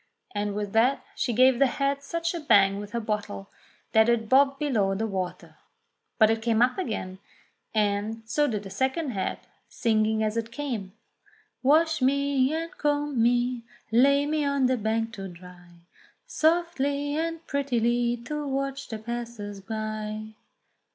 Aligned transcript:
'* 0.21 0.31
And 0.33 0.55
with 0.55 0.73
that 0.73 1.03
she 1.15 1.31
gave 1.31 1.59
the 1.59 1.67
head 1.67 2.01
such 2.01 2.33
a 2.33 2.39
bang 2.39 2.79
with 2.79 2.89
her 2.93 2.99
bottle 2.99 3.51
that 3.91 4.09
it 4.09 4.27
bobbed 4.27 4.57
below 4.57 4.95
the 4.95 5.05
water. 5.05 5.57
But 6.17 6.31
it 6.31 6.41
came 6.41 6.59
up 6.59 6.79
again, 6.79 7.19
and 7.75 8.23
so 8.25 8.47
did 8.47 8.65
a 8.65 8.71
second 8.71 9.11
head, 9.11 9.37
singing 9.69 10.23
as 10.23 10.37
it 10.37 10.51
came: 10.51 10.93
"Wash 11.61 12.01
me, 12.01 12.51
and 12.51 12.75
comb 12.79 13.21
me, 13.21 13.61
lay 13.91 14.25
me 14.25 14.43
on 14.43 14.65
the 14.65 14.75
bank 14.77 15.13
to 15.13 15.27
dry 15.27 15.69
Softly 16.25 17.15
and 17.15 17.45
prettily 17.45 18.17
to 18.25 18.47
watch 18.47 18.87
the 18.87 18.97
passers 18.97 19.59
by." 19.61 20.33